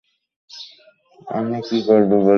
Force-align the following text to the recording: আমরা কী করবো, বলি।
আমরা 1.31 1.59
কী 1.67 1.77
করবো, 1.87 2.15
বলি। 2.19 2.29